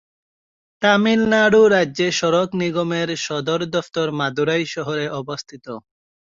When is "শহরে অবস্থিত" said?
4.73-5.65